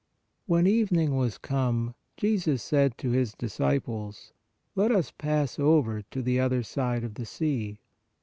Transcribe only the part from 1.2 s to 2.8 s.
come, Jesus